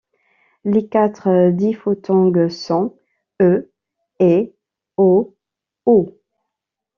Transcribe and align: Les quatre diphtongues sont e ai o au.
Les 0.65 0.87
quatre 0.87 1.51
diphtongues 1.51 2.47
sont 2.49 2.97
e 3.39 3.69
ai 4.19 4.55
o 4.97 5.35
au. 5.85 6.19